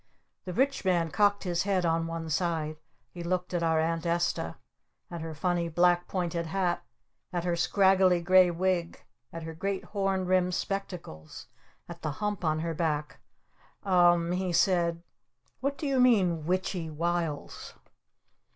The 0.45 0.53
Rich 0.53 0.83
Man 0.83 1.11
cocked 1.11 1.43
his 1.43 1.61
head 1.61 1.85
on 1.85 2.07
one 2.07 2.27
side. 2.27 2.77
He 3.11 3.21
looked 3.21 3.53
at 3.53 3.61
our 3.61 3.79
Aunt 3.79 4.03
Esta. 4.07 4.55
At 5.11 5.21
her 5.21 5.35
funny 5.35 5.69
black 5.69 6.07
pointed 6.07 6.47
hat. 6.47 6.83
At 7.31 7.43
her 7.43 7.55
scraggly 7.55 8.19
gray 8.19 8.49
wig. 8.49 8.99
At 9.31 9.43
her 9.43 9.53
great 9.53 9.83
horn 9.83 10.25
rimmed 10.25 10.55
spectacles. 10.55 11.45
At 11.87 12.01
the 12.01 12.13
hump 12.13 12.43
on 12.43 12.61
her 12.61 12.73
back. 12.73 13.19
"U 13.85 13.91
m 13.91 14.31
m," 14.33 14.39
he 14.39 14.51
said. 14.51 15.03
"What 15.59 15.77
do 15.77 15.85
you 15.85 15.99
mean, 15.99 16.47
'witch 16.47 16.73
y 16.73 16.89
wiles?'" 16.89 17.75